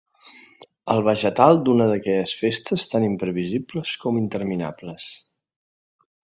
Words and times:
El 0.93 1.01
vegetal 1.07 1.59
d'una 1.67 1.87
d'aquelles 1.91 2.33
festes 2.41 2.87
tan 2.95 3.07
imprevisibles 3.11 3.95
com 4.07 4.21
interminables. 4.25 5.15